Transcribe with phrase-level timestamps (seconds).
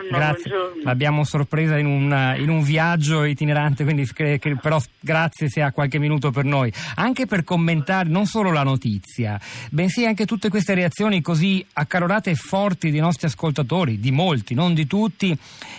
[0.00, 0.50] buongiorno, grazie.
[0.50, 0.82] buongiorno.
[0.84, 5.72] L'abbiamo sorpresa in un, in un viaggio itinerante, quindi che, che, però grazie se ha
[5.72, 6.72] qualche minuto per noi.
[6.96, 9.38] Anche per commentare non solo la notizia,
[9.70, 14.74] bensì anche tutte queste reazioni così accalorate e forti dei nostri ascoltatori, di molti, non
[14.74, 15.36] di tutti,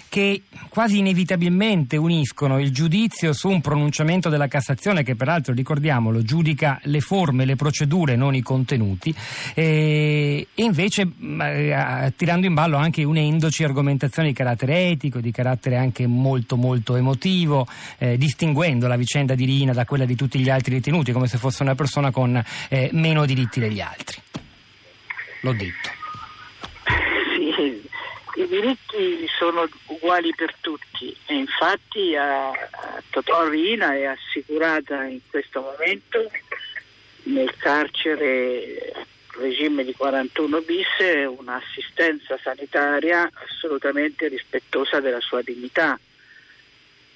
[0.07, 6.79] che quasi inevitabilmente uniscono il giudizio su un pronunciamento della Cassazione, che peraltro, ricordiamolo, giudica
[6.83, 9.13] le forme, le procedure, non i contenuti,
[9.53, 11.07] e, e invece
[11.41, 16.95] eh, tirando in ballo anche unendoci argomentazioni di carattere etico, di carattere anche molto molto
[16.97, 17.65] emotivo,
[17.97, 21.37] eh, distinguendo la vicenda di Rina da quella di tutti gli altri detenuti, come se
[21.37, 24.21] fosse una persona con eh, meno diritti degli altri.
[25.41, 25.99] L'ho detto
[28.41, 35.19] i diritti sono uguali per tutti e infatti a, a Totò Rina è assicurata in
[35.29, 36.31] questo momento
[37.23, 38.90] nel carcere
[39.37, 40.87] regime di 41 bis
[41.37, 45.99] un'assistenza sanitaria assolutamente rispettosa della sua dignità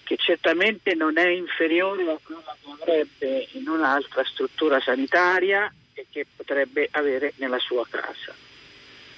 [0.05, 6.25] che certamente non è inferiore a quella che avrebbe in un'altra struttura sanitaria e che
[6.33, 8.33] potrebbe avere nella sua casa.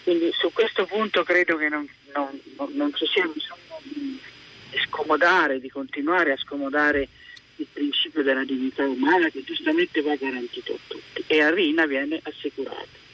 [0.03, 4.19] Quindi su questo punto credo che non, non, non ci sia bisogno di
[4.85, 7.09] scomodare, di continuare a scomodare
[7.57, 11.23] il principio della dignità umana che giustamente va garantito a tutti.
[11.27, 13.05] E a Rina viene assicurato.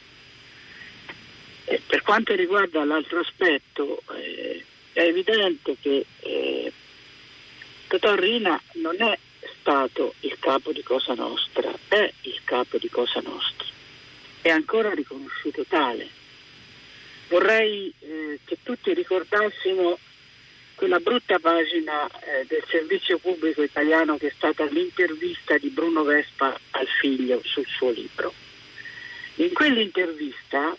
[1.66, 4.64] Eh, per quanto riguarda l'altro aspetto, eh,
[4.94, 6.72] è evidente che eh,
[7.88, 9.18] Totò Rina non è
[9.60, 13.68] stato il capo di Cosa Nostra, è il capo di Cosa Nostra,
[14.42, 16.08] è ancora riconosciuto tale.
[17.30, 19.98] Vorrei eh, che tutti ricordassimo
[20.84, 26.60] quella brutta pagina eh, del servizio pubblico italiano che è stata l'intervista di Bruno Vespa
[26.72, 28.34] al figlio sul suo libro.
[29.36, 30.76] In quell'intervista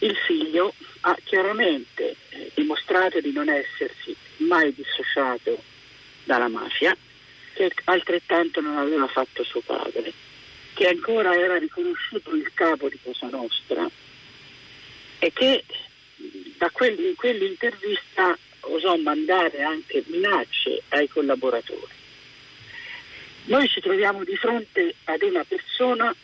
[0.00, 5.62] il figlio ha chiaramente eh, dimostrato di non essersi mai dissociato
[6.24, 6.96] dalla mafia,
[7.54, 10.12] che altrettanto non aveva fatto suo padre,
[10.74, 13.88] che ancora era riconosciuto il capo di Cosa Nostra
[15.20, 15.62] e che
[16.58, 21.94] da quel, in quell'intervista osò mandare anche minacce ai collaboratori.
[23.44, 26.14] Noi ci troviamo di fronte ad una persona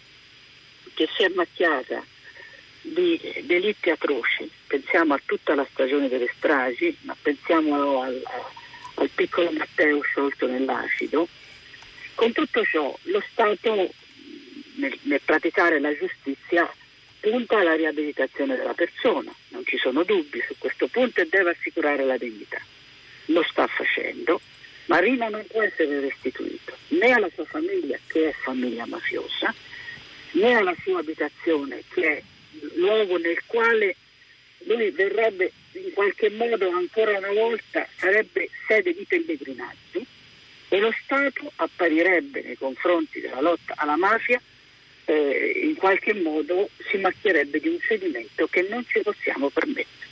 [0.95, 2.05] che si è macchiata
[2.83, 8.21] di delitti atroci, pensiamo a tutta la stagione delle stragi, ma pensiamo al,
[8.97, 11.29] al piccolo Matteo sciolto nell'acido.
[12.15, 13.89] Con tutto ciò lo Stato
[14.75, 16.69] nel, nel praticare la giustizia
[17.23, 22.05] punta alla riabilitazione della persona, non ci sono dubbi su questo punto e deve assicurare
[22.05, 22.61] la dignità.
[23.27, 24.41] Lo sta facendo,
[24.87, 29.55] ma Rina non può essere restituito né alla sua famiglia, che è famiglia mafiosa,
[30.33, 32.23] né alla sua abitazione, che è
[32.75, 33.95] luogo nel quale
[34.65, 40.05] lui verrebbe in qualche modo ancora una volta, sarebbe sede di pellegrinaggi
[40.69, 44.41] e lo Stato apparirebbe nei confronti della lotta alla mafia
[45.05, 50.03] eh, in qualche modo si macchierebbe di un cedimento che non ci possiamo permettere.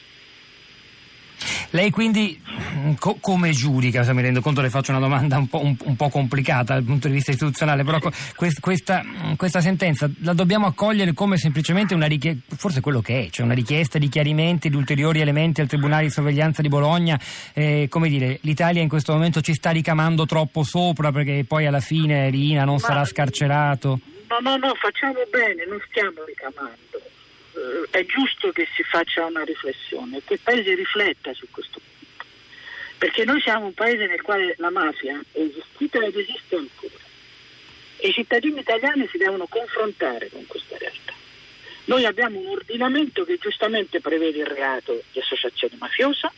[1.71, 5.47] Lei quindi mm, co- come giudica, se mi rendo conto le faccio una domanda un
[5.47, 7.99] po', un, un po complicata dal punto di vista istituzionale, però
[8.35, 13.27] quest, questa, mm, questa, sentenza la dobbiamo accogliere come semplicemente una richiesta, forse quello che
[13.27, 17.19] è, cioè una richiesta di chiarimenti, di ulteriori elementi al Tribunale di Sorveglianza di Bologna,
[17.55, 21.81] eh, come dire, l'Italia in questo momento ci sta ricamando troppo sopra perché poi alla
[21.81, 22.81] fine Rina non Ma...
[22.81, 24.01] sarà scarcerato?
[24.31, 27.03] No, no, no, facciamo bene, non stiamo ricamando.
[27.53, 32.25] Eh, è giusto che si faccia una riflessione, che il Paese rifletta su questo punto.
[32.97, 36.95] Perché noi siamo un Paese nel quale la mafia è esistita ed esiste ancora.
[37.97, 41.13] E i cittadini italiani si devono confrontare con questa realtà.
[41.87, 46.33] Noi abbiamo un ordinamento che giustamente prevede il reato di associazione mafiosa,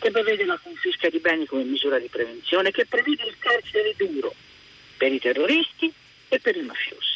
[0.00, 4.34] che prevede la confisca di beni come misura di prevenzione, che prevede il carcere duro
[4.96, 5.92] per i terroristi
[6.28, 7.09] e per i mafiosi.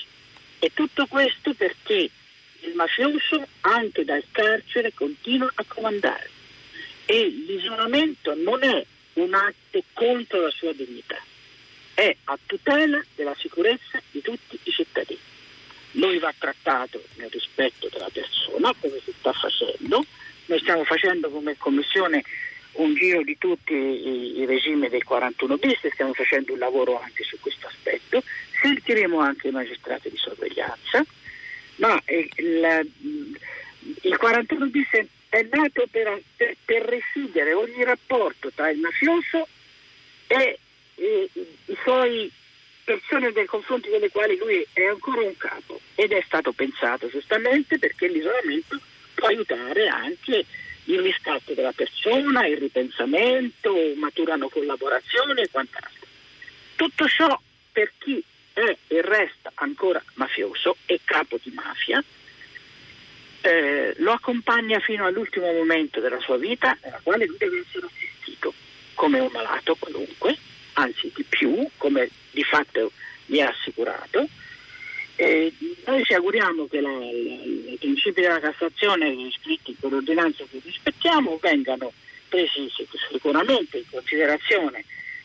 [0.65, 2.09] E tutto questo perché
[2.61, 6.31] il mafioso anche dal carcere continua a comandare
[7.05, 8.83] e l'isolamento non è
[9.15, 11.23] un atto contro la sua dignità,
[11.93, 15.21] è a tutela della sicurezza di tutti i cittadini.
[15.91, 20.03] Lui va trattato nel rispetto della persona, come si sta facendo.
[20.47, 22.25] Noi stiamo facendo come Commissione
[22.73, 27.23] un giro di tutti i, i regimi del 41 bis stiamo facendo un lavoro anche
[27.23, 28.25] su questo aspetto
[28.65, 31.05] sentiremo anche i magistrati di sorveglianza,
[31.77, 32.91] ma il,
[34.01, 34.89] il 41 bis
[35.29, 36.23] è nato per,
[36.65, 39.47] per, recidere ogni rapporto tra il mafioso
[40.29, 40.59] e,
[40.95, 42.31] e i suoi
[42.85, 47.79] persone nei confronti delle quali lui è ancora un capo ed è stato pensato giustamente
[47.79, 48.81] perché l'isolamento
[49.15, 50.45] può aiutare anche
[50.85, 56.07] il riscatto della persona, il ripensamento, maturano collaborazione e quant'altro.
[56.77, 57.41] Tutto ciò
[57.73, 58.23] per chi
[58.55, 62.03] è e resta ancora mafioso e capo di mafia,
[63.43, 68.55] eh, lo accompagna fino all'ultimo momento della sua vita nella quale lui deve essere assistito
[68.95, 70.39] come un malato qualunque,
[70.75, 72.93] anzi di più, come di fatto
[73.27, 74.27] gli è assicurato.
[75.17, 75.53] E
[75.85, 81.93] noi ci auguriamo che i principi della Cassazione iscritti con l'ordinanza che rispettiamo vengano
[82.29, 82.69] presi
[83.11, 84.85] sicuramente in considerazione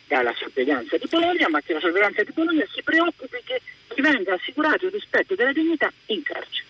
[0.09, 3.61] dalla sorveglianza di Bologna, ma che la sorveglianza di Bologna si preoccupi che
[3.93, 6.68] gli venga assicurato il rispetto della dignità in carcere.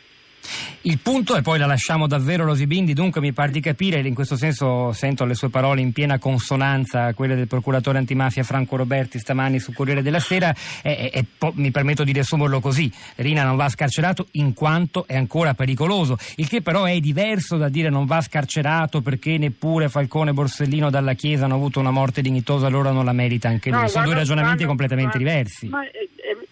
[0.84, 4.14] Il punto, e poi la lasciamo davvero Rosy Bindi, dunque mi pare di capire, in
[4.14, 8.78] questo senso sento le sue parole in piena consonanza a quelle del procuratore antimafia Franco
[8.78, 13.44] Roberti stamani su Corriere della Sera e, e, e mi permetto di riassumerlo così, Rina
[13.44, 17.90] non va scarcerato in quanto è ancora pericoloso, il che però è diverso da dire
[17.90, 22.68] non va scarcerato perché neppure Falcone e Borsellino dalla Chiesa hanno avuto una morte dignitosa,
[22.68, 25.68] allora non la merita anche lui, no, sono due ragionamenti vanno, completamente vanno, diversi.
[25.68, 26.48] Ma, eh, eh,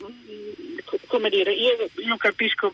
[1.07, 2.73] come dire, io non capisco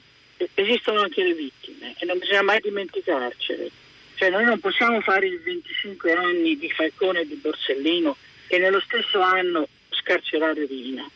[0.53, 3.69] esistono anche le vittime e non bisogna mai dimenticarcele.
[4.15, 8.15] Cioè noi non possiamo fare i 25 anni di Falcone e di Borsellino
[8.47, 11.09] e nello stesso anno scarcerare Rina,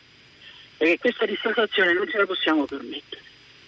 [0.76, 3.22] perché questa dissociazione non ce la possiamo permettere,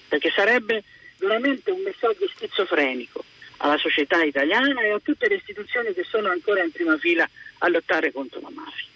[0.08, 0.82] perché sarebbe
[1.18, 3.24] veramente un messaggio schizofrenico
[3.58, 7.68] alla società italiana e a tutte le istituzioni che sono ancora in prima fila a
[7.68, 8.88] lottare contro la mafia.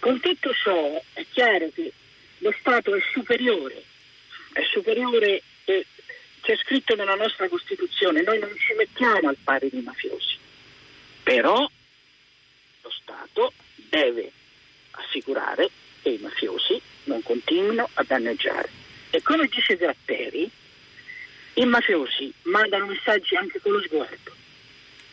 [0.00, 1.92] Con tutto ciò è chiaro che
[2.38, 3.82] lo Stato è superiore,
[4.52, 5.84] è superiore e
[6.40, 10.38] c'è scritto nella nostra Costituzione, noi non ci mettiamo al pari dei mafiosi,
[11.22, 11.70] però
[12.80, 14.32] lo Stato deve
[14.92, 15.68] assicurare
[16.00, 18.70] che i mafiosi non continuino a danneggiare.
[19.10, 20.50] E come dice Gratteri,
[21.54, 24.34] i mafiosi mandano messaggi anche con lo sguardo.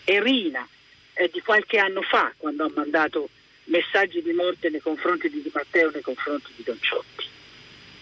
[0.05, 0.65] E Rina
[1.11, 3.27] è di qualche anno fa, quando ha mandato
[3.65, 7.24] messaggi di morte nei confronti di Di Matteo, nei confronti di Don Ciotti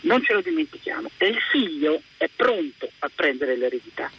[0.04, 4.10] non ce lo dimentichiamo, e il figlio è pronto a prendere l'eredità.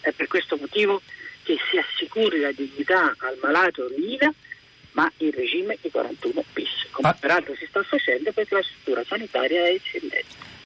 [0.00, 1.00] È per questo motivo
[1.42, 4.32] che si assicuri la dignità al malato Rina,
[4.92, 7.14] ma in regime di 41 bis, come ah.
[7.14, 10.52] peraltro si sta facendo perché la struttura sanitaria è eccellente.